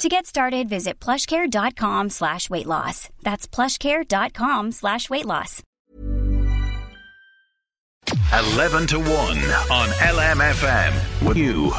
To 0.00 0.08
get 0.08 0.24
started, 0.24 0.66
visit 0.66 0.98
plushcare.com 0.98 2.08
slash 2.08 2.48
weight 2.48 2.64
loss. 2.64 3.10
That's 3.22 3.46
plushcare.com 3.46 4.72
slash 4.72 5.10
weight 5.10 5.26
loss. 5.26 5.62
11 8.32 8.86
to 8.88 8.98
1 8.98 9.06
on 9.08 9.88
LMFM. 10.00 11.26
With 11.26 11.36
you. 11.36 11.70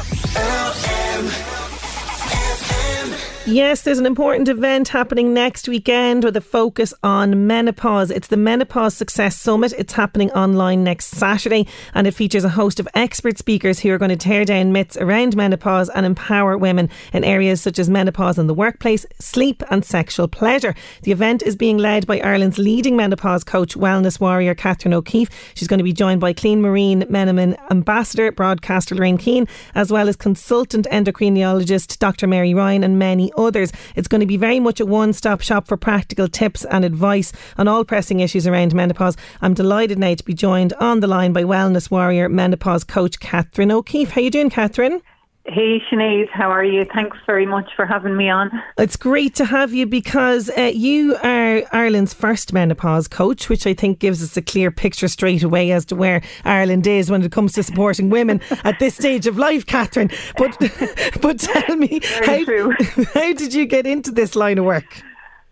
Yes, 3.44 3.82
there's 3.82 3.98
an 3.98 4.06
important 4.06 4.48
event 4.48 4.86
happening 4.86 5.34
next 5.34 5.66
weekend 5.66 6.22
with 6.22 6.36
a 6.36 6.40
focus 6.40 6.94
on 7.02 7.48
menopause. 7.48 8.12
It's 8.12 8.28
the 8.28 8.36
Menopause 8.36 8.94
Success 8.94 9.36
Summit. 9.36 9.74
It's 9.76 9.94
happening 9.94 10.30
online 10.30 10.84
next 10.84 11.06
Saturday 11.06 11.66
and 11.92 12.06
it 12.06 12.14
features 12.14 12.44
a 12.44 12.48
host 12.50 12.78
of 12.78 12.86
expert 12.94 13.38
speakers 13.38 13.80
who 13.80 13.90
are 13.90 13.98
going 13.98 14.10
to 14.10 14.16
tear 14.16 14.44
down 14.44 14.70
myths 14.70 14.96
around 14.96 15.34
menopause 15.34 15.88
and 15.88 16.06
empower 16.06 16.56
women 16.56 16.88
in 17.12 17.24
areas 17.24 17.60
such 17.60 17.80
as 17.80 17.90
menopause 17.90 18.38
in 18.38 18.46
the 18.46 18.54
workplace, 18.54 19.04
sleep, 19.18 19.64
and 19.72 19.84
sexual 19.84 20.28
pleasure. 20.28 20.72
The 21.02 21.10
event 21.10 21.42
is 21.42 21.56
being 21.56 21.78
led 21.78 22.06
by 22.06 22.20
Ireland's 22.20 22.58
leading 22.58 22.94
menopause 22.94 23.42
coach, 23.42 23.74
wellness 23.74 24.20
warrior 24.20 24.54
Catherine 24.54 24.94
O'Keeffe. 24.94 25.30
She's 25.54 25.68
going 25.68 25.78
to 25.78 25.84
be 25.84 25.92
joined 25.92 26.20
by 26.20 26.32
Clean 26.32 26.62
Marine 26.62 27.02
MenoMin 27.02 27.58
ambassador, 27.72 28.30
broadcaster 28.30 28.94
Lorraine 28.94 29.18
Keane, 29.18 29.48
as 29.74 29.90
well 29.90 30.08
as 30.08 30.14
consultant 30.14 30.86
endocrinologist 30.92 31.98
Dr. 31.98 32.28
Mary 32.28 32.54
Ryan 32.54 32.84
and 32.84 33.00
many 33.00 33.31
others. 33.36 33.72
It's 33.96 34.08
going 34.08 34.20
to 34.20 34.26
be 34.26 34.36
very 34.36 34.60
much 34.60 34.80
a 34.80 34.86
one 34.86 35.12
stop 35.12 35.40
shop 35.40 35.66
for 35.66 35.76
practical 35.76 36.28
tips 36.28 36.64
and 36.64 36.84
advice 36.84 37.32
on 37.58 37.68
all 37.68 37.84
pressing 37.84 38.20
issues 38.20 38.46
around 38.46 38.74
menopause. 38.74 39.16
I'm 39.40 39.54
delighted 39.54 39.98
now 39.98 40.14
to 40.14 40.24
be 40.24 40.34
joined 40.34 40.72
on 40.74 41.00
the 41.00 41.06
line 41.06 41.32
by 41.32 41.44
wellness 41.44 41.90
warrior, 41.90 42.28
menopause 42.28 42.84
coach 42.84 43.20
Catherine 43.20 43.72
O'Keeffe. 43.72 44.10
How 44.10 44.20
you 44.20 44.30
doing, 44.30 44.50
Catherine? 44.50 45.02
Hey 45.44 45.82
Sinead, 45.90 46.28
how 46.30 46.52
are 46.52 46.62
you? 46.62 46.84
Thanks 46.94 47.16
very 47.26 47.46
much 47.46 47.68
for 47.74 47.84
having 47.84 48.16
me 48.16 48.30
on. 48.30 48.48
It's 48.78 48.94
great 48.94 49.34
to 49.36 49.44
have 49.44 49.72
you 49.72 49.86
because 49.86 50.48
uh, 50.56 50.70
you 50.72 51.16
are 51.16 51.62
Ireland's 51.72 52.14
first 52.14 52.52
menopause 52.52 53.08
coach, 53.08 53.48
which 53.48 53.66
I 53.66 53.74
think 53.74 53.98
gives 53.98 54.22
us 54.22 54.36
a 54.36 54.42
clear 54.42 54.70
picture 54.70 55.08
straight 55.08 55.42
away 55.42 55.72
as 55.72 55.84
to 55.86 55.96
where 55.96 56.22
Ireland 56.44 56.86
is 56.86 57.10
when 57.10 57.24
it 57.24 57.32
comes 57.32 57.54
to 57.54 57.64
supporting 57.64 58.08
women 58.08 58.40
at 58.64 58.78
this 58.78 58.94
stage 58.94 59.26
of 59.26 59.36
life, 59.36 59.66
Catherine. 59.66 60.10
But 60.38 60.56
but 61.20 61.40
tell 61.40 61.74
me, 61.74 62.00
how, 62.04 62.70
how 63.14 63.32
did 63.32 63.52
you 63.52 63.66
get 63.66 63.84
into 63.84 64.12
this 64.12 64.36
line 64.36 64.58
of 64.58 64.64
work? 64.64 65.02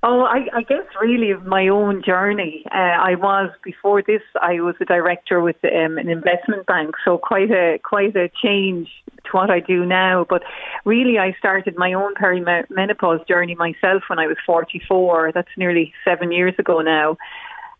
Oh, 0.02 0.22
I, 0.22 0.46
I 0.54 0.62
guess 0.62 0.86
really 1.00 1.30
of 1.30 1.44
my 1.44 1.68
own 1.68 2.02
journey. 2.02 2.64
Uh, 2.72 2.78
I 2.78 3.16
was 3.16 3.50
before 3.62 4.02
this. 4.02 4.22
I 4.40 4.60
was 4.60 4.76
a 4.80 4.84
director 4.86 5.40
with 5.40 5.56
um, 5.64 5.98
an 5.98 6.08
investment 6.08 6.66
bank, 6.66 6.94
so 7.04 7.18
quite 7.18 7.50
a 7.50 7.78
quite 7.82 8.14
a 8.14 8.30
change 8.42 8.88
to 9.30 9.36
what 9.36 9.50
I 9.50 9.60
do 9.60 9.84
now. 9.84 10.26
But 10.28 10.42
really, 10.84 11.18
I 11.18 11.34
started 11.38 11.76
my 11.76 11.92
own 11.92 12.14
perimenopause 12.14 13.26
journey 13.26 13.54
myself 13.54 14.04
when 14.08 14.18
I 14.18 14.26
was 14.26 14.36
44. 14.46 15.32
That's 15.34 15.48
nearly 15.56 15.92
seven 16.04 16.32
years 16.32 16.54
ago 16.58 16.80
now. 16.80 17.16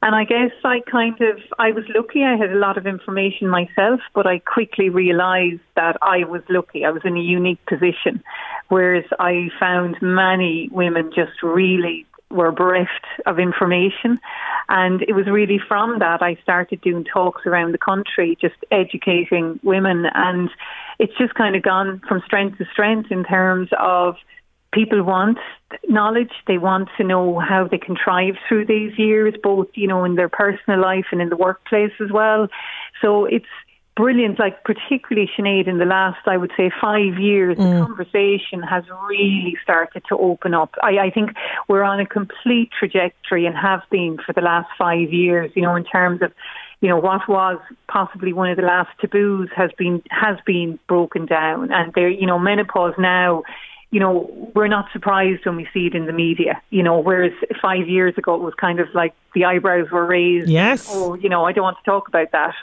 And 0.03 0.15
I 0.15 0.25
guess 0.25 0.53
I 0.65 0.81
kind 0.91 1.21
of 1.21 1.39
I 1.59 1.73
was 1.73 1.85
lucky. 1.95 2.25
I 2.25 2.37
had 2.37 2.53
a 2.53 2.59
lot 2.59 2.79
of 2.79 2.87
information 2.87 3.49
myself, 3.49 4.01
but 4.15 4.27
I 4.27 4.39
quickly 4.39 4.89
realised 4.89 5.61
that 5.77 5.99
I 6.01 6.25
was 6.25 6.41
lucky. 6.49 6.87
I 6.87 6.91
was 6.91 7.03
in 7.05 7.19
a 7.19 7.21
unique 7.21 7.65
position, 7.67 8.23
whereas 8.69 9.05
I 9.19 9.51
found 9.61 9.97
many 10.01 10.71
women 10.73 11.11
just 11.15 11.43
really 11.43 12.07
were 12.31 12.51
bereft 12.51 13.05
of 13.27 13.39
information. 13.39 14.19
And 14.73 15.03
it 15.03 15.15
was 15.15 15.27
really 15.27 15.59
from 15.67 15.99
that 15.99 16.23
I 16.23 16.39
started 16.43 16.81
doing 16.81 17.05
talks 17.05 17.45
around 17.45 17.73
the 17.73 17.79
country, 17.79 18.39
just 18.41 18.55
educating 18.71 19.59
women. 19.65 20.07
And 20.15 20.49
it's 21.01 21.13
just 21.19 21.35
kind 21.35 21.57
of 21.57 21.63
gone 21.63 22.01
from 22.07 22.23
strength 22.25 22.59
to 22.59 22.65
strength 22.73 23.11
in 23.11 23.25
terms 23.25 23.69
of 23.79 24.15
people 24.73 25.03
want 25.03 25.39
knowledge. 25.89 26.31
They 26.47 26.59
want 26.59 26.89
to 26.99 27.05
know 27.05 27.41
how 27.41 27.67
they 27.67 27.79
can 27.79 27.97
thrive 27.97 28.37
through 28.49 28.67
these 28.67 28.97
years, 28.97 29.35
both, 29.43 29.67
you 29.75 29.89
know, 29.89 30.05
in 30.05 30.15
their 30.15 30.29
personal 30.29 30.81
life 30.81 31.07
and 31.11 31.21
in 31.21 31.31
the 31.31 31.37
workplace 31.37 31.93
as 32.01 32.13
well. 32.13 32.47
So 33.03 33.25
it's, 33.25 33.47
brilliant, 34.01 34.39
like 34.39 34.65
particularly 34.65 35.31
Sinead 35.37 35.69
in 35.69 35.79
the 35.79 35.85
last, 35.85 36.27
I 36.27 36.37
would 36.37 36.53
say, 36.57 36.71
five 36.81 37.19
years, 37.19 37.57
mm. 37.57 37.81
the 37.81 37.87
conversation 37.87 38.63
has 38.63 38.85
really 39.09 39.57
started 39.63 40.03
to 40.09 40.17
open 40.17 40.55
up. 40.55 40.75
I, 40.83 40.99
I 40.99 41.11
think 41.11 41.31
we're 41.69 41.83
on 41.83 42.01
a 42.01 42.07
complete 42.07 42.71
trajectory 42.77 43.47
and 43.47 43.57
have 43.57 43.83
been 43.91 44.19
for 44.25 44.33
the 44.33 44.41
last 44.41 44.69
five 44.79 45.13
years, 45.13 45.51
you 45.55 45.63
know, 45.63 45.77
in 45.77 45.85
terms 45.85 46.23
of 46.23 46.33
you 46.81 46.89
know 46.89 46.97
what 46.97 47.29
was 47.29 47.59
possibly 47.89 48.33
one 48.33 48.49
of 48.49 48.57
the 48.57 48.63
last 48.63 48.89
taboos 49.03 49.51
has 49.55 49.71
been 49.77 50.03
has 50.11 50.39
been 50.47 50.79
broken 50.89 51.27
down 51.27 51.71
and 51.71 51.93
there 51.93 52.09
you 52.09 52.27
know 52.27 52.39
menopause 52.39 52.95
now 52.97 53.43
you 53.91 53.99
know, 53.99 54.31
we're 54.55 54.69
not 54.69 54.87
surprised 54.93 55.45
when 55.45 55.57
we 55.57 55.69
see 55.75 55.87
it 55.87 55.95
in 55.95 56.07
the 56.07 56.13
media, 56.13 56.63
you 56.71 56.83
know, 56.83 57.01
whereas 57.01 57.33
five 57.61 57.89
years 57.89 58.17
ago 58.17 58.37
it 58.37 58.41
was 58.41 58.55
kind 58.55 58.79
of 58.79 58.87
like 58.95 59.13
the 59.35 59.45
eyebrows 59.45 59.91
were 59.91 60.07
raised. 60.07 60.49
Yes. 60.49 60.89
Oh, 60.91 61.15
you 61.15 61.29
know, 61.29 61.45
I 61.45 61.53
don't 61.53 61.65
want 61.65 61.79
to 61.79 61.85
talk 61.85 62.09
about 62.09 62.33
that. 62.33 62.55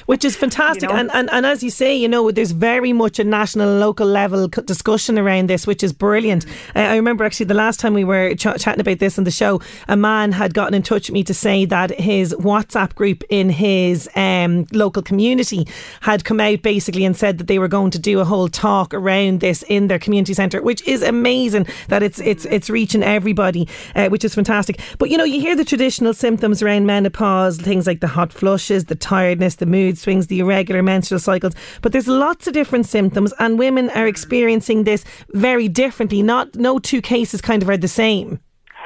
Which 0.06 0.24
is 0.24 0.36
fantastic. 0.36 0.88
You 0.88 0.94
know? 0.94 1.00
and, 1.00 1.10
and, 1.12 1.30
and 1.30 1.46
as 1.46 1.62
you 1.62 1.70
say, 1.70 1.94
you 1.94 2.08
know, 2.08 2.30
there's 2.30 2.52
very 2.52 2.92
much 2.92 3.18
a 3.18 3.24
national, 3.24 3.68
and 3.68 3.80
local 3.80 4.06
level 4.06 4.48
discussion 4.48 5.18
around 5.18 5.48
this, 5.48 5.66
which 5.66 5.82
is 5.82 5.92
brilliant. 5.92 6.46
Uh, 6.74 6.80
I 6.80 6.96
remember 6.96 7.24
actually 7.24 7.46
the 7.46 7.54
last 7.54 7.80
time 7.80 7.94
we 7.94 8.04
were 8.04 8.34
ch- 8.34 8.58
chatting 8.58 8.80
about 8.80 8.98
this 8.98 9.18
on 9.18 9.24
the 9.24 9.30
show, 9.30 9.60
a 9.88 9.96
man 9.96 10.32
had 10.32 10.54
gotten 10.54 10.74
in 10.74 10.82
touch 10.82 11.08
with 11.08 11.14
me 11.14 11.24
to 11.24 11.34
say 11.34 11.64
that 11.66 11.98
his 11.98 12.34
WhatsApp 12.34 12.94
group 12.94 13.24
in 13.28 13.50
his 13.50 14.08
um, 14.14 14.66
local 14.72 15.02
community 15.02 15.66
had 16.02 16.24
come 16.24 16.40
out 16.40 16.62
basically 16.62 17.04
and 17.04 17.16
said 17.16 17.38
that 17.38 17.46
they 17.46 17.58
were 17.58 17.68
going 17.68 17.90
to 17.90 17.98
do 17.98 18.20
a 18.20 18.24
whole 18.24 18.48
talk 18.48 18.94
around 18.94 19.40
this 19.40 19.64
in 19.68 19.88
their 19.88 19.98
community 19.98 20.34
centre 20.34 20.62
which 20.62 20.86
is 20.86 21.02
amazing 21.02 21.66
that 21.88 22.02
it's 22.02 22.20
it's 22.20 22.44
it's 22.46 22.70
reaching 22.70 23.02
everybody, 23.02 23.68
uh, 23.94 24.08
which 24.08 24.24
is 24.24 24.34
fantastic. 24.34 24.80
But 24.98 25.10
you 25.10 25.18
know, 25.18 25.24
you 25.24 25.40
hear 25.40 25.56
the 25.56 25.64
symptoms 25.90 26.62
around 26.62 26.86
menopause, 26.86 27.58
things 27.58 27.86
like 27.86 28.00
the 28.00 28.06
hot 28.06 28.32
flushes, 28.32 28.86
the 28.86 28.94
tiredness, 28.94 29.56
the 29.56 29.66
mood 29.66 29.98
swings, 29.98 30.28
the 30.28 30.40
irregular 30.40 30.82
menstrual 30.82 31.20
cycles. 31.20 31.54
But 31.82 31.92
there's 31.92 32.08
lots 32.08 32.46
of 32.46 32.52
different 32.52 32.86
symptoms, 32.86 33.32
and 33.38 33.58
women 33.58 33.90
are 33.90 34.06
experiencing 34.06 34.84
this 34.84 35.04
very 35.30 35.68
differently. 35.68 36.22
Not 36.22 36.54
no 36.54 36.78
two 36.78 37.02
cases 37.02 37.40
kind 37.40 37.62
of 37.62 37.68
are 37.68 37.76
the 37.76 37.88
same. 37.88 38.40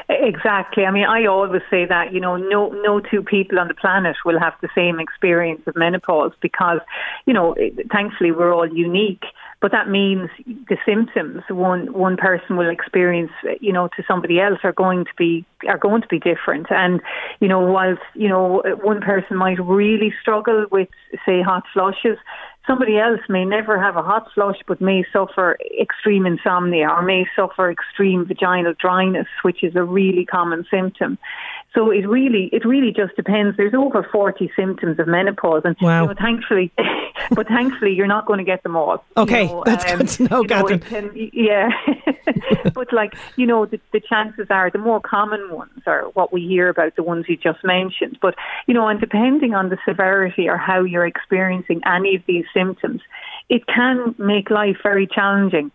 Exactly. 0.09 0.85
I 0.85 0.91
mean, 0.91 1.05
I 1.05 1.25
always 1.27 1.63
say 1.71 1.87
that 1.87 2.13
you 2.13 2.21
know, 2.21 2.37
no 2.37 2.69
no 2.69 3.01
two 3.01 3.23
people 3.23 3.59
on 3.59 3.69
the 3.69 3.75
planet 3.75 4.17
will 4.25 4.39
have 4.39 4.53
the 4.61 4.69
same 4.75 5.01
experience 5.01 5.63
of 5.67 5.77
menopause 5.77 6.33
because, 6.41 6.81
you 7.27 7.33
know, 7.33 7.55
thankfully 7.91 8.31
we're 8.31 8.55
all 8.55 8.69
unique. 8.69 9.25
But 9.65 9.73
that 9.73 9.89
means 9.89 10.29
the 10.45 10.77
symptoms 10.85 11.41
one 11.49 11.91
one 11.95 12.19
person 12.19 12.59
will 12.59 12.69
experience, 12.69 13.33
you 13.63 13.73
know, 13.73 13.89
to 13.97 14.05
somebody 14.07 14.39
else 14.39 14.59
are 14.63 14.75
going 14.75 15.07
to 15.07 15.11
be 15.17 15.47
are 15.67 15.79
going 15.79 16.03
to 16.03 16.09
be 16.09 16.19
different. 16.19 16.67
And 16.69 17.01
you 17.41 17.49
know, 17.49 17.61
whilst 17.61 18.03
you 18.13 18.29
know 18.29 18.63
one 18.83 19.01
person 19.01 19.39
might 19.39 19.59
really 19.59 20.13
struggle 20.21 20.67
with, 20.71 20.91
say, 21.25 21.41
hot 21.41 21.63
flushes, 21.73 22.19
somebody 22.67 22.99
else 22.99 23.21
may 23.29 23.45
never 23.45 23.81
have 23.81 23.97
a 23.97 24.03
hot 24.03 24.29
flush 24.35 24.59
but 24.67 24.81
may 24.81 25.05
suffer 25.13 25.57
extreme 25.81 26.27
insomnia 26.27 26.89
or 26.89 27.03
may 27.03 27.27
suffer 27.37 27.71
extreme 27.71 28.27
vaginal 28.27 28.75
dryness, 28.79 29.27
which 29.43 29.63
is 29.63 29.77
a 29.77 29.83
really 29.83 30.25
common 30.25 30.65
symptom. 30.71 31.19
So 31.75 31.91
it 31.91 32.07
really, 32.07 32.49
it 32.53 32.65
really 32.65 32.93
just 32.93 33.17
depends. 33.17 33.57
There's 33.57 33.75
over 33.75 34.09
40 34.11 34.51
symptoms 34.55 35.01
of 35.01 35.09
menopause, 35.09 35.63
and 35.65 35.77
wow. 35.81 36.03
you 36.03 36.09
know, 36.09 36.15
thankfully, 36.15 36.73
but 37.33 37.49
thankfully 37.49 37.93
you're 37.93 38.07
not 38.07 38.27
going 38.27 38.39
to 38.39 38.45
get 38.45 38.63
them 38.63 38.77
all. 38.77 39.05
Okay, 39.17 39.43
you 39.43 39.49
know, 39.49 39.63
that's 39.67 39.91
um, 39.91 39.99
good 39.99 40.09
to 40.09 40.23
know, 40.29 40.45
Catherine. 40.45 40.81
Can, 40.81 41.11
yeah, 41.33 41.71
but 42.75 42.93
like 42.93 43.17
you 43.35 43.45
know, 43.45 43.67
the, 43.67 43.81
the 43.93 44.01
chances 44.01 44.47
are 44.51 44.71
the 44.71 44.79
more 44.79 45.01
common 45.01 45.51
ones 45.51 45.83
are 45.87 46.05
what 46.15 46.33
we 46.33 46.47
hear 46.47 46.69
about, 46.69 46.95
the 46.95 47.03
ones 47.03 47.25
you 47.29 47.37
just 47.37 47.65
mentioned. 47.65 48.19
But 48.23 48.37
you 48.69 48.75
know, 48.75 48.87
and 48.87 49.01
depending 49.01 49.55
on 49.55 49.69
the 49.69 49.79
severity 49.87 50.49
or 50.49 50.57
how 50.57 50.85
you're 50.85 51.07
experiencing 51.07 51.81
any 51.85 52.15
of 52.15 52.23
these 52.29 52.45
symptoms, 52.55 53.03
it 53.49 53.67
can 53.67 54.15
make 54.19 54.51
life 54.51 54.77
very 54.83 55.07
challenging. 55.07 55.71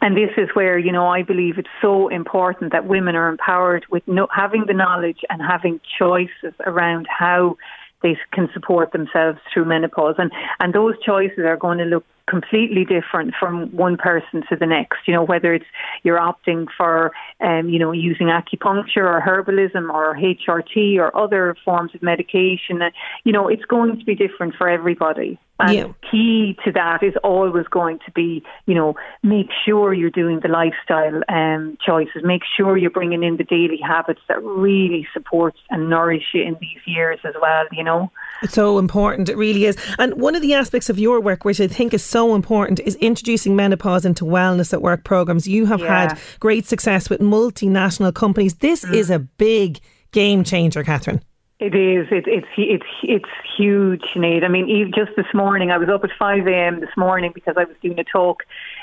And 0.00 0.16
this 0.16 0.30
is 0.36 0.48
where, 0.54 0.78
you 0.78 0.92
know, 0.92 1.06
I 1.06 1.22
believe 1.22 1.58
it's 1.58 1.68
so 1.80 2.08
important 2.08 2.72
that 2.72 2.86
women 2.86 3.14
are 3.14 3.28
empowered 3.28 3.86
with 3.90 4.02
no, 4.06 4.26
having 4.34 4.64
the 4.66 4.74
knowledge 4.74 5.20
and 5.28 5.40
having 5.40 5.80
choices 5.98 6.54
around 6.66 7.06
how 7.08 7.56
they 8.02 8.16
can 8.32 8.48
support 8.52 8.92
themselves 8.92 9.38
through 9.52 9.66
menopause. 9.66 10.16
And, 10.18 10.32
and 10.60 10.74
those 10.74 10.94
choices 11.04 11.40
are 11.40 11.56
going 11.56 11.78
to 11.78 11.84
look 11.84 12.04
completely 12.28 12.84
different 12.84 13.34
from 13.38 13.74
one 13.74 13.96
person 13.96 14.42
to 14.48 14.56
the 14.56 14.66
next. 14.66 15.00
You 15.06 15.14
know, 15.14 15.22
whether 15.22 15.54
it's 15.54 15.66
you're 16.02 16.18
opting 16.18 16.66
for, 16.76 17.12
um, 17.40 17.68
you 17.68 17.78
know, 17.78 17.92
using 17.92 18.28
acupuncture 18.28 19.04
or 19.04 19.20
herbalism 19.20 19.92
or 19.92 20.16
HRT 20.16 20.98
or 20.98 21.16
other 21.16 21.56
forms 21.64 21.94
of 21.94 22.02
medication. 22.02 22.82
Uh, 22.82 22.90
you 23.24 23.32
know, 23.32 23.48
it's 23.48 23.64
going 23.64 23.98
to 23.98 24.04
be 24.04 24.14
different 24.14 24.54
for 24.56 24.68
everybody. 24.68 25.38
And 25.62 25.74
yeah. 25.74 26.10
key 26.10 26.56
to 26.64 26.72
that 26.72 27.02
is 27.02 27.14
always 27.22 27.66
going 27.70 28.00
to 28.04 28.10
be, 28.12 28.42
you 28.66 28.74
know, 28.74 28.96
make 29.22 29.46
sure 29.64 29.94
you're 29.94 30.10
doing 30.10 30.40
the 30.40 30.48
lifestyle 30.48 31.20
um, 31.28 31.78
choices. 31.84 32.22
Make 32.24 32.42
sure 32.56 32.76
you're 32.76 32.90
bringing 32.90 33.22
in 33.22 33.36
the 33.36 33.44
daily 33.44 33.78
habits 33.78 34.20
that 34.28 34.42
really 34.42 35.06
support 35.12 35.54
and 35.70 35.88
nourish 35.88 36.24
you 36.34 36.42
in 36.42 36.56
these 36.60 36.80
years 36.84 37.20
as 37.24 37.34
well. 37.40 37.64
You 37.70 37.84
know, 37.84 38.10
it's 38.42 38.54
so 38.54 38.78
important. 38.78 39.28
It 39.28 39.36
really 39.36 39.66
is. 39.66 39.76
And 39.98 40.14
one 40.20 40.34
of 40.34 40.42
the 40.42 40.54
aspects 40.54 40.90
of 40.90 40.98
your 40.98 41.20
work, 41.20 41.44
which 41.44 41.60
I 41.60 41.68
think 41.68 41.94
is 41.94 42.02
so 42.02 42.21
important, 42.34 42.80
is 42.80 42.96
introducing 42.96 43.56
menopause 43.56 44.04
into 44.04 44.24
wellness 44.24 44.72
at 44.72 44.82
work 44.82 45.04
programs. 45.04 45.46
You 45.46 45.66
have 45.66 45.80
yeah. 45.80 46.08
had 46.08 46.18
great 46.40 46.66
success 46.66 47.10
with 47.10 47.20
multinational 47.20 48.14
companies. 48.14 48.54
This 48.54 48.84
mm. 48.84 48.94
is 48.94 49.10
a 49.10 49.18
big 49.18 49.80
game 50.12 50.44
changer, 50.44 50.82
Catherine. 50.84 51.20
It 51.58 51.76
is. 51.76 52.08
It, 52.10 52.24
it's 52.26 52.48
it's 52.56 52.84
it's 53.04 53.28
huge, 53.56 54.02
Sinead. 54.12 54.42
I 54.42 54.48
mean, 54.48 54.68
even 54.68 54.92
just 54.92 55.12
this 55.16 55.32
morning, 55.32 55.70
I 55.70 55.78
was 55.78 55.88
up 55.88 56.02
at 56.02 56.10
five 56.18 56.44
a.m. 56.48 56.80
this 56.80 56.90
morning 56.96 57.30
because 57.32 57.54
I 57.56 57.62
was 57.62 57.76
doing 57.80 58.00
a 58.00 58.04
talk 58.04 58.42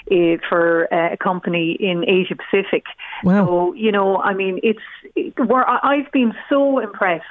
uh, 0.10 0.38
for 0.48 0.88
uh, 0.94 1.12
a 1.12 1.18
company 1.18 1.76
in 1.78 2.08
Asia 2.08 2.36
Pacific. 2.38 2.86
Wow. 3.26 3.46
So 3.46 3.74
you 3.74 3.92
know, 3.92 4.22
I 4.22 4.34
mean, 4.34 4.62
it's 4.64 4.80
it, 5.18 5.34
where 5.46 5.70
I've 5.70 6.10
been 6.14 6.34
so 6.48 6.80
impressed 6.80 7.26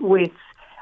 with 0.00 0.32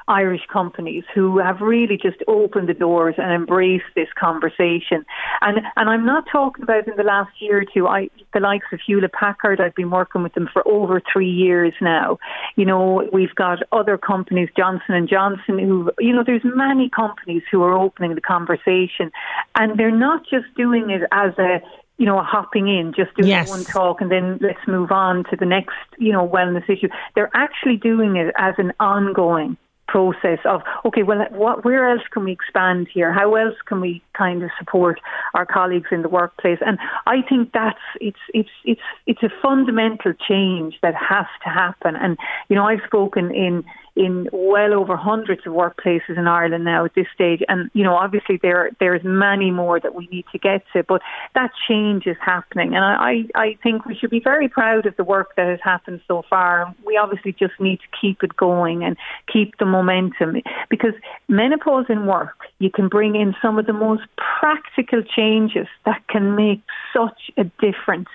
Irish 0.07 0.41
companies 0.51 1.03
who 1.13 1.39
have 1.39 1.61
really 1.61 1.97
just 1.97 2.17
opened 2.27 2.69
the 2.69 2.73
doors 2.73 3.15
and 3.17 3.31
embraced 3.31 3.85
this 3.95 4.07
conversation. 4.19 5.05
And 5.41 5.59
and 5.75 5.89
I'm 5.89 6.05
not 6.05 6.25
talking 6.31 6.63
about 6.63 6.87
in 6.87 6.95
the 6.95 7.03
last 7.03 7.31
year 7.39 7.61
or 7.61 7.65
two. 7.65 7.87
I 7.87 8.09
the 8.33 8.39
likes 8.39 8.67
of 8.71 8.79
Hewlett 8.85 9.13
Packard. 9.13 9.61
I've 9.61 9.75
been 9.75 9.91
working 9.91 10.23
with 10.23 10.33
them 10.33 10.49
for 10.51 10.67
over 10.67 11.01
three 11.11 11.29
years 11.29 11.73
now. 11.81 12.17
You 12.55 12.65
know, 12.65 13.09
we've 13.13 13.35
got 13.35 13.59
other 13.71 13.97
companies, 13.97 14.49
Johnson 14.57 14.95
and 14.95 15.07
Johnson, 15.07 15.59
who 15.59 15.91
you 15.99 16.13
know, 16.13 16.23
there's 16.25 16.43
many 16.43 16.89
companies 16.89 17.43
who 17.51 17.63
are 17.63 17.73
opening 17.73 18.15
the 18.15 18.21
conversation, 18.21 19.11
and 19.55 19.79
they're 19.79 19.91
not 19.91 20.23
just 20.23 20.45
doing 20.55 20.89
it 20.89 21.03
as 21.11 21.37
a 21.37 21.61
you 21.97 22.07
know, 22.07 22.19
a 22.19 22.23
hopping 22.23 22.67
in, 22.67 22.91
just 22.95 23.15
doing 23.15 23.29
yes. 23.29 23.47
one 23.47 23.63
talk 23.63 24.01
and 24.01 24.11
then 24.11 24.39
let's 24.41 24.59
move 24.67 24.91
on 24.91 25.23
to 25.29 25.35
the 25.35 25.45
next, 25.45 25.75
you 25.99 26.11
know, 26.11 26.27
wellness 26.27 26.67
issue. 26.67 26.89
They're 27.13 27.29
actually 27.35 27.77
doing 27.77 28.15
it 28.15 28.33
as 28.37 28.55
an 28.57 28.73
ongoing 28.79 29.57
process 29.87 30.39
of 30.45 30.61
okay, 30.85 31.03
well, 31.03 31.25
what, 31.31 31.65
where 31.65 31.89
else 31.89 32.01
can 32.11 32.23
we 32.23 32.31
expand 32.31 32.87
here? 32.93 33.11
How 33.13 33.35
else 33.35 33.55
can 33.65 33.81
we 33.81 34.01
kind 34.17 34.43
of 34.43 34.49
support 34.57 34.99
our 35.33 35.45
colleagues 35.45 35.89
in 35.91 36.01
the 36.01 36.09
workplace? 36.09 36.59
And 36.65 36.77
I 37.05 37.21
think 37.27 37.51
that's 37.53 37.79
it's 37.99 38.19
it's 38.33 38.49
it's 38.65 38.81
it's 39.07 39.23
a 39.23 39.29
fundamental 39.41 40.13
change 40.13 40.75
that 40.81 40.95
has 40.95 41.25
to 41.43 41.49
happen. 41.49 41.95
And 41.95 42.17
you 42.49 42.55
know, 42.55 42.65
I've 42.65 42.81
spoken 42.85 43.31
in 43.31 43.63
in 43.95 44.27
well 44.31 44.73
over 44.73 44.95
hundreds 44.95 45.45
of 45.45 45.53
workplaces 45.53 46.17
in 46.17 46.27
Ireland 46.27 46.63
now 46.63 46.85
at 46.85 46.95
this 46.95 47.05
stage. 47.13 47.41
And, 47.47 47.69
you 47.73 47.83
know, 47.83 47.95
obviously 47.95 48.39
there 48.41 48.71
there's 48.79 49.03
many 49.03 49.51
more 49.51 49.79
that 49.79 49.93
we 49.93 50.07
need 50.07 50.25
to 50.31 50.39
get 50.39 50.63
to, 50.73 50.83
but 50.83 51.01
that 51.35 51.51
change 51.67 52.07
is 52.07 52.17
happening. 52.19 52.75
And 52.75 52.83
I, 52.83 53.25
I 53.35 53.57
think 53.61 53.85
we 53.85 53.95
should 53.95 54.09
be 54.09 54.19
very 54.19 54.47
proud 54.47 54.85
of 54.85 54.95
the 54.97 55.03
work 55.03 55.35
that 55.35 55.47
has 55.47 55.59
happened 55.63 56.01
so 56.07 56.23
far. 56.29 56.73
We 56.85 56.97
obviously 56.97 57.33
just 57.33 57.53
need 57.59 57.77
to 57.77 57.97
keep 57.99 58.23
it 58.23 58.35
going 58.35 58.83
and 58.83 58.97
keep 59.31 59.57
the 59.59 59.65
momentum 59.65 60.37
because 60.69 60.93
menopause 61.27 61.85
in 61.89 62.07
work, 62.07 62.37
you 62.59 62.71
can 62.71 62.87
bring 62.87 63.15
in 63.15 63.35
some 63.41 63.59
of 63.59 63.67
the 63.67 63.73
most 63.73 64.03
practical 64.39 65.03
changes 65.03 65.67
that 65.85 66.01
can 66.07 66.35
make 66.35 66.61
such 66.95 67.29
a 67.37 67.43
difference 67.61 68.09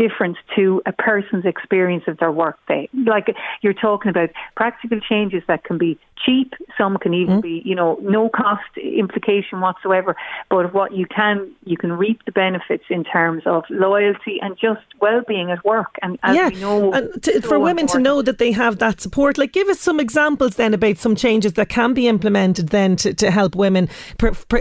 difference 0.00 0.38
to 0.56 0.80
a 0.86 0.92
person's 0.92 1.44
experience 1.44 2.04
of 2.06 2.16
their 2.18 2.32
workday. 2.32 2.88
Like 3.06 3.26
you're 3.60 3.74
talking 3.74 4.08
about 4.08 4.30
practical 4.56 4.98
changes 5.00 5.42
that 5.46 5.64
can 5.64 5.76
be 5.76 5.98
cheap, 6.24 6.54
some 6.76 6.96
can 6.96 7.12
even 7.12 7.38
mm. 7.38 7.42
be, 7.42 7.62
you 7.64 7.74
know, 7.74 7.98
no 8.02 8.30
cost 8.30 8.62
implication 8.76 9.60
whatsoever. 9.60 10.16
But 10.48 10.72
what 10.72 10.92
you 10.92 11.06
can, 11.06 11.50
you 11.64 11.76
can 11.76 11.92
reap 11.92 12.24
the 12.24 12.32
benefits 12.32 12.84
in 12.88 13.04
terms 13.04 13.42
of 13.44 13.64
loyalty 13.68 14.38
and 14.40 14.56
just 14.58 14.80
well-being 15.00 15.50
at 15.50 15.64
work. 15.64 15.96
And 16.02 16.18
yeah. 16.24 16.48
know, 16.48 16.92
and 16.92 17.22
to, 17.22 17.32
so 17.42 17.48
for 17.48 17.58
women 17.58 17.84
important. 17.84 17.90
to 18.04 18.10
know 18.10 18.22
that 18.22 18.38
they 18.38 18.52
have 18.52 18.78
that 18.78 19.00
support, 19.00 19.36
like 19.36 19.52
give 19.52 19.68
us 19.68 19.80
some 19.80 20.00
examples 20.00 20.56
then 20.56 20.72
about 20.72 20.96
some 20.96 21.14
changes 21.14 21.54
that 21.54 21.68
can 21.68 21.92
be 21.94 22.08
implemented 22.08 22.70
then 22.70 22.96
to, 22.96 23.12
to 23.14 23.30
help 23.30 23.54
women, 23.54 23.88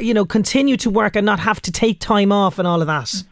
you 0.02 0.14
know, 0.14 0.26
continue 0.26 0.78
to 0.78 0.90
work 0.90 1.16
and 1.16 1.26
not 1.26 1.40
have 1.40 1.62
to 1.62 1.72
take 1.72 2.00
time 2.00 2.32
off 2.32 2.60
and 2.60 2.68
all 2.68 2.82
of 2.82 2.88
that. 2.88 3.06
Mm. 3.06 3.26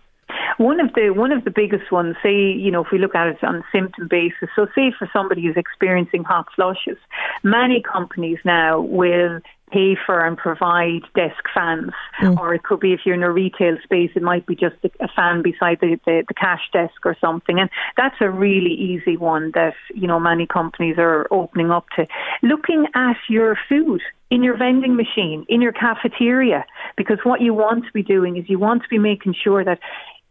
One 0.58 0.80
of 0.80 0.94
the 0.94 1.12
one 1.12 1.32
of 1.32 1.44
the 1.44 1.52
biggest 1.52 1.92
ones, 1.92 2.16
say, 2.24 2.36
you 2.36 2.72
know, 2.72 2.84
if 2.84 2.92
we 2.92 2.98
look 2.98 3.16
at 3.16 3.28
it 3.28 3.44
on 3.44 3.58
a 3.58 3.64
symptom 3.72 4.08
basis, 4.08 4.50
so 4.56 4.68
say 4.76 4.92
for 4.98 5.10
somebody 5.14 5.44
who's 5.44 5.58
experiencing 5.58 6.24
hot 6.24 6.48
flushes, 6.56 6.98
many 7.44 7.82
companies 7.82 8.40
now 8.44 8.82
will 8.82 9.40
pay 9.72 9.98
for 10.06 10.26
and 10.26 10.38
provide 10.38 11.02
desk 11.14 11.44
fans. 11.54 11.92
Mm. 12.22 12.38
Or 12.38 12.54
it 12.54 12.64
could 12.64 12.80
be 12.80 12.94
if 12.94 13.02
you're 13.06 13.16
in 13.16 13.24
a 13.24 13.32
retail 13.32 13.78
space, 13.84 14.12
it 14.16 14.22
might 14.22 14.46
be 14.46 14.56
just 14.56 14.76
a, 14.84 14.90
a 15.04 15.08
fan 15.10 15.42
beside 15.42 15.80
the, 15.82 16.00
the, 16.06 16.24
the, 16.28 16.34
cash 16.34 16.62
desk 16.72 17.06
or 17.06 17.16
something. 17.20 17.60
And 17.60 17.70
that's 17.98 18.16
a 18.22 18.30
really 18.30 18.74
easy 18.74 19.18
one 19.18 19.52
that, 19.56 19.76
you 19.94 20.08
know, 20.08 20.20
many 20.20 20.48
companies 20.48 20.96
are 20.98 21.28
opening 21.32 21.72
up 21.72 21.88
to. 21.98 22.08
Looking 22.42 22.88
at 22.96 23.18
your 23.30 23.58
food 23.68 24.02
in 24.30 24.44
your 24.44 24.58
vending 24.58 24.96
machine, 24.96 25.46
in 25.50 25.62
your 25.62 25.72
cafeteria, 25.72 26.66
because 26.96 27.20
what 27.24 27.42
you 27.42 27.54
want 27.54 27.86
to 27.86 27.92
be 27.92 28.04
doing 28.04 28.38
is 28.38 28.50
you 28.50 28.60
want 28.60 28.84
to 28.84 28.90
be 28.90 28.98
making 28.98 29.34
sure 29.42 29.64
that 29.64 29.80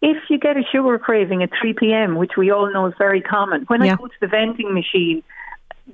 if 0.02 0.16
you 0.28 0.38
get 0.38 0.56
a 0.56 0.62
sugar 0.70 0.98
craving 0.98 1.43
at 1.43 1.50
3 1.60 1.75
p.m., 1.75 2.16
which 2.16 2.32
we 2.37 2.50
all 2.50 2.72
know 2.72 2.87
is 2.87 2.94
very 2.98 3.20
common, 3.20 3.62
when 3.69 3.82
yeah. 3.82 3.94
I 3.94 3.96
go 3.96 4.06
to 4.06 4.14
the 4.20 4.26
vending 4.26 4.75
machine, 4.75 5.22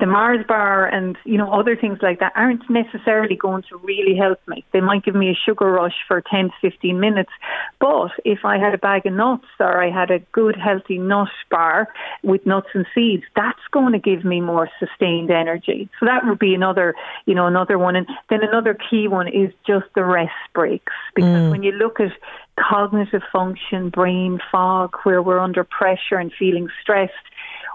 the 0.00 0.06
Mars 0.06 0.44
bar 0.48 0.86
and 0.86 1.18
you 1.24 1.36
know 1.36 1.52
other 1.52 1.76
things 1.76 1.98
like 2.00 2.20
that 2.20 2.32
aren't 2.34 2.68
necessarily 2.70 3.36
going 3.36 3.62
to 3.68 3.76
really 3.78 4.16
help 4.16 4.38
me. 4.48 4.64
They 4.72 4.80
might 4.80 5.04
give 5.04 5.14
me 5.14 5.28
a 5.28 5.34
sugar 5.34 5.70
rush 5.70 5.94
for 6.08 6.22
10 6.22 6.46
to 6.46 6.70
15 6.70 6.98
minutes, 6.98 7.30
but 7.78 8.10
if 8.24 8.44
I 8.44 8.58
had 8.58 8.72
a 8.72 8.78
bag 8.78 9.04
of 9.04 9.12
nuts 9.12 9.44
or 9.60 9.82
I 9.82 9.90
had 9.90 10.10
a 10.10 10.20
good 10.32 10.56
healthy 10.56 10.96
nut 10.96 11.28
bar 11.50 11.88
with 12.22 12.46
nuts 12.46 12.68
and 12.72 12.86
seeds, 12.94 13.24
that's 13.36 13.60
going 13.70 13.92
to 13.92 13.98
give 13.98 14.24
me 14.24 14.40
more 14.40 14.70
sustained 14.80 15.30
energy. 15.30 15.90
So 16.00 16.06
that 16.06 16.24
would 16.24 16.38
be 16.38 16.54
another, 16.54 16.94
you 17.26 17.34
know, 17.34 17.46
another 17.46 17.78
one. 17.78 17.94
And 17.94 18.06
then 18.30 18.42
another 18.42 18.74
key 18.74 19.08
one 19.08 19.28
is 19.28 19.52
just 19.66 19.86
the 19.94 20.04
rest 20.04 20.32
breaks 20.54 20.92
because 21.14 21.42
mm. 21.42 21.50
when 21.50 21.62
you 21.62 21.72
look 21.72 22.00
at 22.00 22.12
cognitive 22.58 23.22
function, 23.32 23.88
brain 23.88 24.38
fog, 24.50 24.96
where 25.04 25.22
we're 25.22 25.38
under 25.38 25.64
pressure 25.64 26.16
and 26.16 26.32
feeling 26.38 26.68
stressed. 26.80 27.12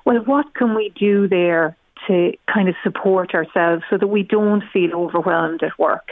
Well, 0.06 0.24
what 0.26 0.54
can 0.54 0.76
we 0.76 0.94
do 0.98 1.28
there 1.28 1.76
to 2.06 2.34
kind 2.52 2.70
of 2.70 2.76
support 2.84 3.34
ourselves 3.34 3.84
so 3.90 3.98
that 3.98 4.08
we 4.08 4.24
don't 4.24 4.64
feel 4.72 4.94
overwhelmed 4.94 5.64
at 5.64 5.78
work. 5.80 6.10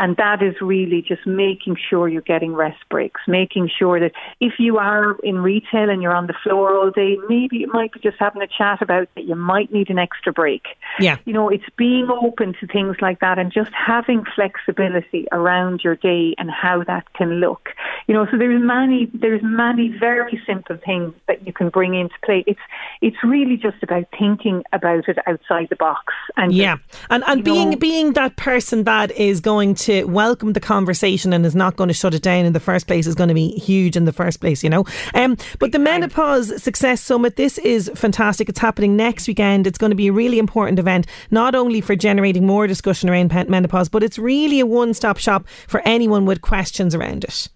And 0.00 0.16
that 0.16 0.42
is 0.42 0.54
really 0.62 1.02
just 1.06 1.26
making 1.26 1.76
sure 1.90 2.08
you're 2.08 2.22
getting 2.22 2.54
rest 2.54 2.80
breaks, 2.88 3.20
making 3.28 3.68
sure 3.78 4.00
that 4.00 4.12
if 4.40 4.54
you 4.58 4.78
are 4.78 5.16
in 5.22 5.40
retail 5.40 5.90
and 5.90 6.00
you're 6.00 6.14
on 6.14 6.26
the 6.26 6.34
floor 6.42 6.74
all 6.74 6.90
day, 6.90 7.18
maybe 7.28 7.58
it 7.62 7.68
might 7.68 7.92
be 7.92 8.00
just 8.00 8.16
having 8.18 8.40
a 8.40 8.46
chat 8.46 8.80
about 8.80 9.08
that 9.14 9.24
you 9.24 9.34
might 9.34 9.70
need 9.70 9.90
an 9.90 9.98
extra 9.98 10.32
break. 10.32 10.62
Yeah. 10.98 11.18
You 11.26 11.34
know, 11.34 11.50
it's 11.50 11.68
being 11.76 12.08
open 12.10 12.54
to 12.60 12.66
things 12.66 12.96
like 13.02 13.20
that 13.20 13.38
and 13.38 13.52
just 13.52 13.72
having 13.74 14.24
flexibility 14.34 15.26
around 15.32 15.82
your 15.84 15.96
day 15.96 16.34
and 16.38 16.50
how 16.50 16.82
that 16.84 17.12
can 17.12 17.34
look. 17.34 17.68
You 18.06 18.14
know, 18.14 18.26
so 18.30 18.38
there's 18.38 18.62
many 18.62 19.10
there's 19.12 19.42
many 19.42 19.88
very 19.88 20.40
simple 20.46 20.78
things 20.84 21.12
that 21.28 21.46
you 21.46 21.52
can 21.52 21.68
bring 21.68 21.94
into 21.94 22.14
play. 22.24 22.42
It's 22.46 22.60
it's 23.02 23.22
really 23.22 23.58
just 23.58 23.82
about 23.82 24.06
thinking 24.18 24.64
about 24.72 25.08
it 25.08 25.18
outside 25.26 25.68
the 25.68 25.76
box. 25.76 26.14
And 26.38 26.54
yeah, 26.54 26.78
just, 26.90 27.06
and 27.10 27.22
and 27.26 27.44
being 27.44 27.70
know, 27.70 27.76
being 27.76 28.14
that 28.14 28.36
person 28.36 28.84
that 28.84 29.10
is 29.12 29.40
going 29.40 29.74
to 29.90 30.04
welcome 30.04 30.52
the 30.52 30.60
conversation 30.60 31.32
and 31.32 31.44
is 31.44 31.56
not 31.56 31.74
going 31.74 31.88
to 31.88 31.94
shut 31.94 32.14
it 32.14 32.22
down 32.22 32.44
in 32.44 32.52
the 32.52 32.60
first 32.60 32.86
place 32.86 33.08
is 33.08 33.16
going 33.16 33.28
to 33.28 33.34
be 33.34 33.50
huge 33.58 33.96
in 33.96 34.04
the 34.04 34.12
first 34.12 34.40
place, 34.40 34.62
you 34.62 34.70
know. 34.70 34.84
Um, 35.14 35.36
but 35.58 35.72
the 35.72 35.80
Menopause 35.80 36.62
Success 36.62 37.00
Summit, 37.00 37.34
this 37.34 37.58
is 37.58 37.90
fantastic. 37.96 38.48
It's 38.48 38.60
happening 38.60 38.96
next 38.96 39.26
weekend. 39.26 39.66
It's 39.66 39.78
going 39.78 39.90
to 39.90 39.96
be 39.96 40.06
a 40.06 40.12
really 40.12 40.38
important 40.38 40.78
event, 40.78 41.06
not 41.32 41.56
only 41.56 41.80
for 41.80 41.96
generating 41.96 42.46
more 42.46 42.68
discussion 42.68 43.10
around 43.10 43.32
menopause, 43.48 43.88
but 43.88 44.04
it's 44.04 44.18
really 44.18 44.60
a 44.60 44.66
one 44.66 44.94
stop 44.94 45.18
shop 45.18 45.48
for 45.66 45.82
anyone 45.84 46.24
with 46.24 46.40
questions 46.40 46.94
around 46.94 47.24
it. 47.24 47.48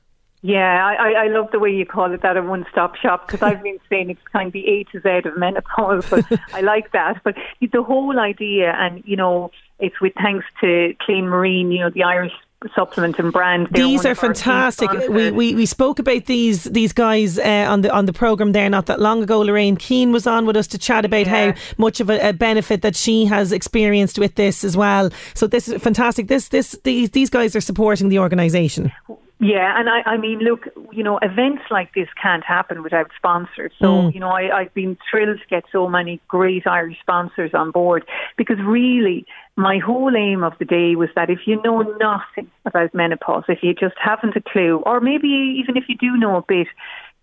Yeah, 0.47 0.87
I, 0.87 1.25
I 1.25 1.29
love 1.29 1.53
the 1.53 1.59
way 1.59 1.71
you 1.71 1.87
call 1.87 2.13
it 2.13 2.21
that 2.21 2.37
a 2.37 2.43
one 2.43 2.67
stop 2.71 2.97
shop 2.97 3.27
because 3.27 3.41
I've 3.41 3.63
been 3.63 3.79
saying 3.89 4.11
it's 4.11 4.21
kind 4.31 4.49
of 4.49 4.53
the 4.53 4.69
A 4.69 4.85
to 4.85 5.01
Z 5.01 5.27
of 5.27 5.39
menopause, 5.39 6.05
but 6.11 6.27
I 6.53 6.61
like 6.61 6.93
that. 6.93 7.23
But 7.25 7.37
the 7.63 7.83
whole 7.83 8.21
idea, 8.21 8.73
and 8.73 9.03
you 9.07 9.17
know, 9.17 9.53
it's 9.79 9.99
with 10.03 10.13
thanks 10.23 10.45
to 10.61 10.95
Clean 11.01 11.27
Marine, 11.27 11.73
you 11.73 11.81
know, 11.81 11.89
the 11.89 12.03
Irish 12.03 12.35
supplement 12.75 13.19
and 13.19 13.33
brand. 13.33 13.69
They're 13.71 13.87
these 13.87 14.05
are 14.05 14.15
fantastic. 14.15 14.91
We, 15.09 15.31
we 15.31 15.55
we 15.55 15.65
spoke 15.65 15.99
about 15.99 16.27
these 16.27 16.65
these 16.65 16.93
guys 16.93 17.39
uh, 17.39 17.67
on 17.67 17.81
the 17.81 17.91
on 17.91 18.05
the 18.05 18.13
program 18.13 18.53
there 18.53 18.69
not 18.69 18.85
that 18.85 19.01
long 19.01 19.23
ago. 19.23 19.41
Lorraine 19.41 19.77
Keane 19.77 20.13
was 20.13 20.27
on 20.27 20.45
with 20.45 20.59
us 20.59 20.67
to 20.69 20.79
chat 20.79 21.07
about 21.07 21.25
yeah. 21.25 21.53
how 21.53 21.61
much 21.79 22.01
of 22.01 22.11
a, 22.11 22.29
a, 22.29 22.33
benefit 22.35 22.83
that 22.83 22.97
she 22.97 23.25
has 23.25 23.51
experienced 23.51 24.19
with 24.19 24.35
this 24.35 24.63
as 24.63 24.77
well. 24.77 25.09
So 25.33 25.47
this 25.47 25.69
is 25.69 25.83
fantastic. 25.83 26.29
This 26.29 26.49
this 26.49 26.79
these 26.85 27.13
these 27.13 27.31
guys 27.31 27.57
are 27.57 27.63
supporting 27.63 28.11
the 28.11 28.19
organisation. 28.19 28.93
Yeah, 29.41 29.79
and 29.79 29.89
I, 29.91 30.03
I 30.07 30.17
mean, 30.17 30.39
look, 30.39 30.69
you 30.93 31.03
know, 31.03 31.19
events 31.19 31.65
like 31.69 31.93
this 31.95 32.09
can't 32.21 32.45
happen 32.45 32.85
without 32.85 33.11
sponsors. 33.17 33.73
So, 33.81 33.87
mm. 33.87 34.15
you 34.15 34.21
know, 34.21 34.29
I, 34.29 34.61
I've 34.61 34.75
been 34.75 34.97
thrilled 35.11 35.39
to 35.41 35.47
get 35.49 35.65
so 35.73 35.89
many 35.89 36.21
great 36.29 36.67
Irish 36.69 36.99
sponsors 37.01 37.51
on 37.53 37.73
board 37.73 38.05
because 38.37 38.59
really 38.65 39.27
my 39.57 39.79
whole 39.79 40.17
aim 40.17 40.45
of 40.45 40.53
the 40.59 40.65
day 40.65 40.95
was 40.95 41.09
that 41.17 41.31
if 41.31 41.41
you 41.47 41.61
know 41.63 41.83
nothing 42.01 42.51
about 42.65 42.95
menopause, 42.95 43.45
if 43.49 43.59
you 43.63 43.75
just 43.75 43.97
haven't 44.01 44.37
a 44.37 44.41
clue, 44.41 44.83
or 44.87 45.01
maybe 45.01 45.29
even 45.29 45.77
if 45.77 45.85
you 45.89 45.97
do 45.97 46.17
know 46.17 46.37
a 46.37 46.43
bit, 46.43 46.69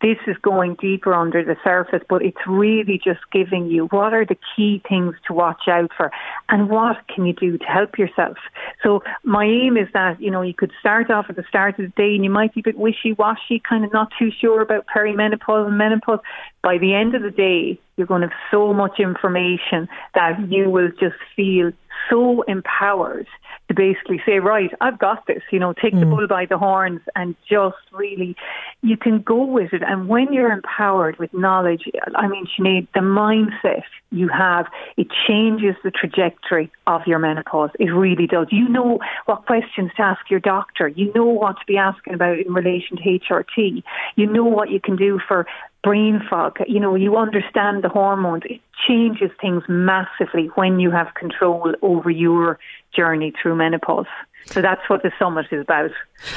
this 0.02 0.18
is 0.28 0.36
going 0.42 0.76
deeper 0.76 1.14
under 1.14 1.44
the 1.44 1.56
surface, 1.64 2.02
but 2.10 2.24
it's 2.24 2.46
really 2.48 3.00
just 3.04 3.20
giving 3.32 3.68
you 3.68 3.86
what 3.88 4.14
are 4.14 4.26
the 4.26 4.38
key 4.56 4.82
things 4.88 5.16
to 5.28 5.34
watch 5.34 5.68
out 5.68 5.92
for 5.96 6.12
and 6.50 6.70
what 6.70 6.98
can 7.08 7.26
you 7.26 7.34
do 7.34 7.58
to 7.58 7.66
help 7.66 7.98
yourself. 7.98 8.38
So 8.84 9.04
my 9.24 9.46
aim 9.46 9.78
is 9.78 9.88
that, 9.94 10.22
you 10.22 10.32
know, 10.32 10.42
you 10.42 10.54
could 10.54 10.72
start 10.80 11.10
off 11.12 11.28
at 11.30 11.36
the 11.36 11.44
start 11.48 11.80
of 11.80 11.86
the 11.86 12.02
day 12.02 12.16
and 12.16 12.24
you 12.24 12.30
might 12.30 12.54
be 12.54 12.62
a 12.62 12.64
bit 12.64 12.78
wishy-washy, 12.78 13.62
kind 13.68 13.86
of 13.86 13.94
not 13.94 14.12
too 14.18 14.32
sure 14.32 14.62
about 14.62 14.86
perimenopause 14.88 15.68
and 15.68 15.78
menopause. 15.78 16.20
By 16.64 16.78
the 16.78 16.94
end 16.94 17.16
of 17.16 17.22
the 17.22 17.32
day, 17.32 17.80
you're 17.98 18.08
going 18.08 18.22
to 18.22 18.28
have 18.28 18.38
so 18.50 18.74
much 18.74 19.00
information 19.00 19.88
that 20.16 20.50
you 20.50 20.70
will 20.70 20.90
just 21.00 21.18
feel 21.36 21.72
so 22.10 22.42
empowered 22.44 23.28
to 23.68 23.74
basically 23.74 24.22
say, 24.26 24.40
right, 24.40 24.72
I've 24.82 25.00
got 25.00 25.26
this, 25.28 25.42
you 25.52 25.60
know, 25.60 25.74
take 25.74 25.94
mm. 25.94 26.02
the 26.02 26.06
bull 26.06 26.28
by 26.28 26.46
the 26.46 26.58
horns 26.58 27.02
and 27.16 27.36
just 27.50 27.78
really, 27.92 28.36
you 28.82 28.98
can 28.98 29.22
go 29.22 29.44
with 29.46 29.74
it. 29.74 29.82
And 29.82 30.08
when 30.08 30.34
you're 30.34 30.52
empowered 30.52 31.18
with 31.20 31.34
knowledge, 31.34 31.84
I 32.16 32.28
mean, 32.28 32.48
Sinead, 32.48 32.88
the 32.94 33.00
mindset 33.00 33.84
you 34.12 34.28
have, 34.28 34.68
it 34.98 35.08
changes 35.28 35.76
the 35.84 35.92
trajectory 35.92 36.70
of 36.86 37.02
your 37.08 37.20
menopause. 37.20 37.70
It 37.80 37.92
really 37.92 38.28
does. 38.28 38.48
You 38.52 38.68
know 38.68 39.00
what 39.26 39.46
questions 39.46 39.92
to 39.96 40.02
ask 40.02 40.30
your 40.30 40.42
doctor. 40.42 40.90
You 40.90 41.12
know 41.16 41.26
what 41.26 41.54
to 41.54 41.66
be 41.66 41.78
asking 41.78 42.14
about 42.14 42.40
in 42.40 42.54
relation 42.54 42.98
to 42.98 43.04
HRT. 43.04 43.84
You 44.16 44.26
know 44.28 44.44
what 44.44 44.70
you 44.70 44.82
can 44.82 44.98
do 44.98 45.20
for 45.26 45.48
brain 45.84 46.22
fog. 46.30 46.58
You 46.68 46.80
know, 46.80 46.96
you 46.96 47.18
understand 47.18 47.84
the 47.84 47.90
hormones. 47.90 48.44
It 48.46 48.62
changes 48.88 49.32
things 49.40 49.64
massively 49.68 50.50
when 50.56 50.80
you 50.80 50.92
have 50.92 51.14
control 51.16 51.74
over 51.82 52.10
your 52.10 52.60
journey 52.96 53.34
through 53.42 53.56
menopause. 53.56 54.08
So 54.48 54.62
that's 54.62 54.82
what 54.90 55.04
the 55.04 55.12
summit 55.20 55.46
is 55.52 55.62
about. 55.62 55.92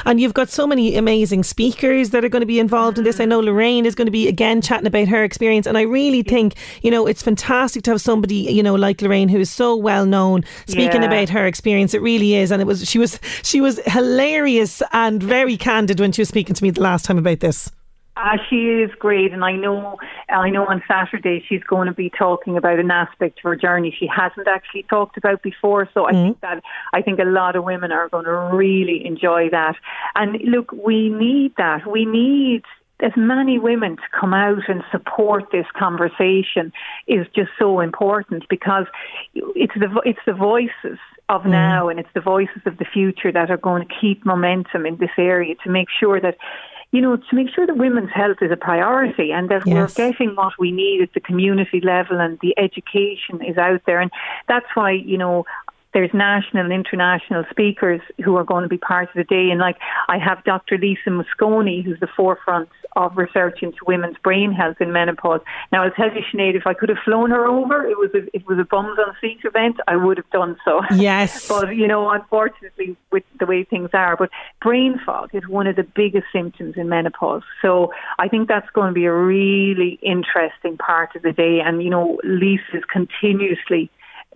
And 0.05 0.19
you've 0.19 0.33
got 0.33 0.49
so 0.49 0.67
many 0.67 0.95
amazing 0.95 1.43
speakers 1.43 2.11
that 2.11 2.23
are 2.23 2.29
going 2.29 2.41
to 2.41 2.47
be 2.47 2.59
involved 2.59 2.97
in 2.97 3.03
this. 3.03 3.19
I 3.19 3.25
know 3.25 3.39
Lorraine 3.39 3.85
is 3.85 3.95
going 3.95 4.05
to 4.05 4.11
be 4.11 4.27
again 4.27 4.61
chatting 4.61 4.87
about 4.87 5.07
her 5.07 5.23
experience. 5.23 5.65
And 5.65 5.77
I 5.77 5.81
really 5.81 6.21
think, 6.21 6.53
you 6.81 6.91
know, 6.91 7.07
it's 7.07 7.23
fantastic 7.23 7.83
to 7.83 7.91
have 7.91 8.01
somebody, 8.01 8.35
you 8.35 8.63
know, 8.63 8.75
like 8.75 9.01
Lorraine 9.01 9.27
who 9.27 9.39
is 9.39 9.49
so 9.49 9.75
well 9.75 10.05
known 10.05 10.43
speaking 10.67 11.01
yeah. 11.01 11.07
about 11.07 11.29
her 11.29 11.47
experience. 11.47 11.93
It 11.93 12.01
really 12.01 12.35
is. 12.35 12.51
And 12.51 12.61
it 12.61 12.65
was 12.65 12.87
she 12.87 12.99
was 12.99 13.19
she 13.43 13.59
was 13.59 13.79
hilarious 13.85 14.81
and 14.93 15.21
very 15.21 15.57
candid 15.57 15.99
when 15.99 16.11
she 16.11 16.21
was 16.21 16.29
speaking 16.29 16.55
to 16.55 16.63
me 16.63 16.69
the 16.69 16.81
last 16.81 17.05
time 17.05 17.17
about 17.17 17.39
this. 17.39 17.71
Uh, 18.17 18.37
she 18.49 18.67
is 18.67 18.91
great, 18.97 19.33
and 19.33 19.43
I 19.43 19.51
know 19.51 19.97
I 20.29 20.49
know 20.49 20.65
on 20.65 20.81
Saturday 20.87 21.43
she's 21.47 21.63
going 21.63 21.87
to 21.87 21.93
be 21.93 22.09
talking 22.09 22.55
about 22.57 22.79
an 22.79 22.89
aspect 22.89 23.39
of 23.39 23.43
her 23.43 23.55
journey 23.57 23.93
she 23.97 24.07
hasn't 24.07 24.47
actually 24.47 24.83
talked 24.83 25.17
about 25.17 25.41
before. 25.41 25.89
So 25.93 26.07
I 26.07 26.11
mm 26.11 26.25
think 26.25 26.41
that 26.41 26.63
I 26.93 27.01
think 27.01 27.19
a 27.19 27.25
lot 27.25 27.55
of 27.55 27.63
women 27.65 27.91
are 27.91 28.09
going 28.09 28.25
to 28.25 28.31
really 28.31 29.05
enjoy 29.05 29.49
that. 29.51 29.75
And 30.15 30.39
look, 30.43 30.71
we 30.71 31.09
need 31.09 31.53
that. 31.57 31.85
We 31.85 32.05
need 32.05 32.63
as 33.01 33.11
many 33.17 33.59
women 33.59 33.97
to 33.97 34.19
come 34.19 34.33
out 34.33 34.63
and 34.67 34.81
support 34.91 35.51
this 35.51 35.65
conversation 35.77 36.71
is 37.07 37.27
just 37.35 37.49
so 37.59 37.81
important 37.81 38.45
because 38.49 38.85
it's 39.33 39.73
the 39.75 40.01
it's 40.05 40.19
the 40.25 40.33
voices 40.33 40.97
of 41.27 41.41
mm. 41.41 41.49
now 41.49 41.89
and 41.89 41.99
it's 41.99 42.13
the 42.13 42.21
voices 42.21 42.61
of 42.65 42.77
the 42.77 42.85
future 42.85 43.31
that 43.31 43.51
are 43.51 43.57
going 43.57 43.85
to 43.85 43.93
keep 43.99 44.25
momentum 44.25 44.85
in 44.85 44.95
this 44.97 45.09
area 45.17 45.55
to 45.63 45.69
make 45.69 45.87
sure 45.99 46.21
that 46.21 46.37
you 46.95 47.01
know, 47.01 47.17
to 47.17 47.35
make 47.35 47.47
sure 47.53 47.67
that 47.67 47.75
women's 47.75 48.11
health 48.11 48.37
is 48.41 48.51
a 48.51 48.55
priority 48.55 49.31
and 49.33 49.49
that 49.49 49.67
yes. 49.67 49.97
we're 49.97 50.11
getting 50.11 50.35
what 50.35 50.53
we 50.57 50.71
need 50.71 51.01
at 51.01 51.13
the 51.13 51.19
community 51.19 51.81
level 51.81 52.21
and 52.21 52.39
the 52.41 52.57
education 52.57 53.43
is 53.45 53.57
out 53.57 53.81
there. 53.85 53.99
And 53.99 54.09
that's 54.47 54.65
why, 54.75 54.91
you 54.91 55.17
know, 55.17 55.45
there's 55.93 56.13
national 56.13 56.63
and 56.63 56.73
international 56.73 57.43
speakers 57.49 58.01
who 58.23 58.37
are 58.37 58.45
going 58.45 58.63
to 58.63 58.69
be 58.69 58.77
part 58.77 59.09
of 59.09 59.15
the 59.15 59.25
day. 59.25 59.49
And 59.49 59.59
like 59.59 59.77
I 60.07 60.17
have 60.17 60.43
Dr. 60.45 60.77
Lisa 60.77 61.09
Mosconi, 61.09 61.83
who's 61.83 61.99
the 61.99 62.07
forefront 62.15 62.69
of 62.95 63.17
research 63.17 63.59
into 63.61 63.77
women's 63.85 64.17
brain 64.23 64.51
health 64.51 64.77
in 64.79 64.91
menopause. 64.91 65.41
Now, 65.71 65.83
I'll 65.83 65.91
tell 65.91 66.11
you, 66.13 66.21
Sinead, 66.33 66.55
if 66.55 66.65
I 66.65 66.73
could 66.73 66.89
have 66.89 66.97
flown 67.03 67.31
her 67.31 67.45
over, 67.45 67.85
it 67.85 67.97
was 67.97 68.11
a, 68.13 68.25
it 68.35 68.47
was 68.47 68.57
a 68.59 68.63
bums 68.63 68.97
on 68.99 69.15
seat 69.19 69.39
event, 69.43 69.77
I 69.87 69.95
would 69.95 70.17
have 70.17 70.29
done 70.29 70.57
so. 70.63 70.81
Yes. 70.93 71.47
but, 71.49 71.75
you 71.75 71.87
know, 71.87 72.09
unfortunately, 72.09 72.95
with 73.11 73.23
the 73.39 73.45
way 73.45 73.63
things 73.63 73.89
are, 73.93 74.15
but 74.15 74.29
brain 74.61 74.99
fog 75.05 75.29
is 75.33 75.47
one 75.47 75.67
of 75.67 75.75
the 75.75 75.83
biggest 75.83 76.27
symptoms 76.31 76.75
in 76.77 76.89
menopause. 76.89 77.43
So 77.61 77.93
I 78.19 78.27
think 78.27 78.47
that's 78.47 78.69
going 78.71 78.89
to 78.89 78.93
be 78.93 79.05
a 79.05 79.13
really 79.13 79.99
interesting 80.01 80.77
part 80.77 81.15
of 81.15 81.21
the 81.21 81.31
day. 81.31 81.59
And, 81.63 81.83
you 81.83 81.89
know, 81.89 82.19
Lisa's 82.23 82.83
continuously 82.91 83.89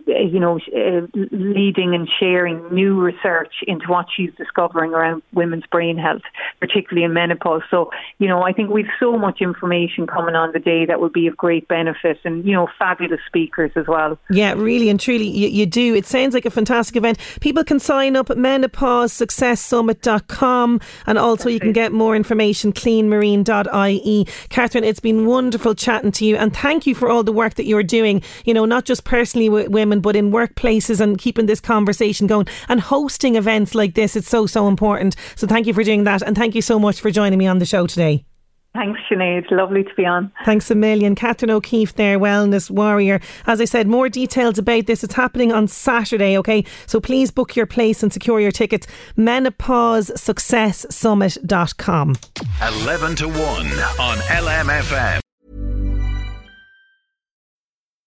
you 0.06 0.40
know, 0.40 0.58
uh, 0.74 1.06
leading 1.30 1.94
and 1.94 2.08
sharing 2.18 2.72
new 2.72 2.98
research 3.00 3.52
into 3.66 3.86
what 3.86 4.06
she's 4.14 4.30
discovering 4.36 4.92
around 4.92 5.22
women's 5.32 5.66
brain 5.66 5.98
health, 5.98 6.22
particularly 6.60 7.04
in 7.04 7.12
menopause. 7.12 7.62
So, 7.70 7.90
you 8.18 8.28
know, 8.28 8.42
I 8.42 8.52
think 8.52 8.70
we've 8.70 8.86
so 8.98 9.18
much 9.18 9.40
information 9.40 10.06
coming 10.06 10.34
on 10.34 10.52
the 10.52 10.58
day 10.58 10.86
that 10.86 11.00
would 11.00 11.12
be 11.12 11.26
of 11.26 11.36
great 11.36 11.68
benefit 11.68 12.18
and, 12.24 12.44
you 12.44 12.52
know, 12.52 12.68
fabulous 12.78 13.20
speakers 13.26 13.72
as 13.76 13.86
well. 13.86 14.18
Yeah, 14.30 14.54
really 14.54 14.88
and 14.88 14.98
truly, 14.98 15.28
you, 15.28 15.48
you 15.48 15.66
do. 15.66 15.94
It 15.94 16.06
sounds 16.06 16.34
like 16.34 16.46
a 16.46 16.50
fantastic 16.50 16.96
event. 16.96 17.18
People 17.40 17.64
can 17.64 17.78
sign 17.78 18.16
up 18.16 18.30
at 18.30 18.36
menopausesuccesssummit.com 18.36 20.80
and 21.06 21.18
also 21.18 21.44
That's 21.44 21.54
you 21.54 21.60
can 21.60 21.70
it. 21.70 21.74
get 21.74 21.92
more 21.92 22.16
information 22.16 22.72
cleanmarine.ie. 22.72 24.26
Catherine, 24.48 24.84
it's 24.84 25.00
been 25.00 25.26
wonderful 25.26 25.74
chatting 25.74 26.12
to 26.12 26.24
you 26.24 26.36
and 26.36 26.56
thank 26.56 26.86
you 26.86 26.94
for 26.94 27.10
all 27.10 27.22
the 27.22 27.32
work 27.32 27.54
that 27.54 27.66
you're 27.66 27.82
doing, 27.82 28.22
you 28.44 28.54
know, 28.54 28.64
not 28.64 28.84
just 28.84 29.04
personally 29.04 29.48
with 29.48 29.68
women 29.68 29.89
women, 29.90 30.00
but 30.00 30.16
in 30.16 30.30
workplaces 30.30 31.00
and 31.00 31.18
keeping 31.18 31.46
this 31.46 31.60
conversation 31.60 32.28
going 32.28 32.46
and 32.68 32.80
hosting 32.80 33.34
events 33.34 33.74
like 33.74 33.94
this. 33.94 34.14
It's 34.16 34.28
so, 34.28 34.46
so 34.46 34.68
important. 34.68 35.16
So 35.34 35.46
thank 35.46 35.66
you 35.66 35.74
for 35.74 35.82
doing 35.82 36.04
that. 36.04 36.22
And 36.22 36.36
thank 36.36 36.54
you 36.54 36.62
so 36.62 36.78
much 36.78 37.00
for 37.00 37.10
joining 37.10 37.38
me 37.38 37.48
on 37.48 37.58
the 37.58 37.66
show 37.66 37.86
today. 37.86 38.24
Thanks, 38.72 39.00
Sinead. 39.10 39.50
Lovely 39.50 39.82
to 39.82 39.92
be 39.96 40.06
on. 40.06 40.30
Thanks 40.44 40.70
a 40.70 40.76
million. 40.76 41.16
Catherine 41.16 41.50
O'Keeffe 41.50 41.94
there, 41.94 42.20
Wellness 42.20 42.70
Warrior. 42.70 43.20
As 43.48 43.60
I 43.60 43.64
said, 43.64 43.88
more 43.88 44.08
details 44.08 44.58
about 44.58 44.86
this. 44.86 45.02
It's 45.02 45.14
happening 45.14 45.52
on 45.52 45.66
Saturday, 45.66 46.38
okay? 46.38 46.64
So 46.86 47.00
please 47.00 47.32
book 47.32 47.56
your 47.56 47.66
place 47.66 48.04
and 48.04 48.12
secure 48.12 48.38
your 48.38 48.52
tickets. 48.52 48.86
MenopauseSuccessSummit.com. 49.16 52.16
11 52.62 53.16
to 53.16 53.26
1 53.26 53.36
on 53.36 54.18
LMFM. 54.18 55.20